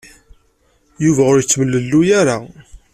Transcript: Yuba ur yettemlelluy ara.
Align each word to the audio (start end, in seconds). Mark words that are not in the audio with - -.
Yuba 1.03 1.21
ur 1.31 1.37
yettemlelluy 1.39 2.09
ara. 2.19 2.37